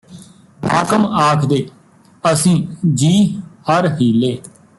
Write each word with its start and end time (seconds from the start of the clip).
ਹਾਕਮ 0.63 1.05
ਆਖਦੇ 1.19 1.65
ਅਸੀਂ 2.23 2.55
ਜੀ 2.93 3.13
ਹਰ 3.69 3.87
ਹੀਲੇ 3.95 4.37